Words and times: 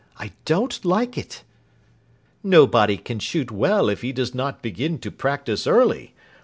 I 0.17 0.31
don't 0.45 0.83
like 0.83 1.15
it." 1.15 1.43
"Nobody 2.41 2.97
can 2.97 3.19
shoot 3.19 3.51
well 3.51 3.87
if 3.87 4.01
he 4.01 4.11
does 4.11 4.33
not 4.33 4.63
begin 4.63 4.97
to 4.97 5.11
practise 5.11 5.67
early. 5.67 6.15